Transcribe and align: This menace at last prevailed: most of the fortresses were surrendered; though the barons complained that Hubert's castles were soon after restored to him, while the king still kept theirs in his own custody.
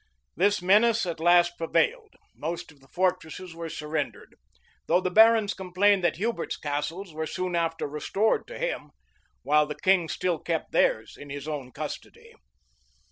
This 0.35 0.63
menace 0.63 1.05
at 1.05 1.19
last 1.19 1.59
prevailed: 1.59 2.15
most 2.33 2.71
of 2.71 2.79
the 2.79 2.87
fortresses 2.87 3.53
were 3.53 3.69
surrendered; 3.69 4.33
though 4.87 4.99
the 4.99 5.11
barons 5.11 5.53
complained 5.53 6.03
that 6.03 6.15
Hubert's 6.15 6.57
castles 6.57 7.13
were 7.13 7.27
soon 7.27 7.55
after 7.55 7.87
restored 7.87 8.47
to 8.47 8.57
him, 8.57 8.89
while 9.43 9.67
the 9.67 9.75
king 9.79 10.09
still 10.09 10.39
kept 10.39 10.71
theirs 10.71 11.17
in 11.17 11.29
his 11.29 11.47
own 11.47 11.69
custody. 11.71 12.33